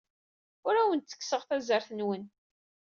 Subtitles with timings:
[0.67, 2.23] Ur awen-d-ttekkseɣ tazart-nwen.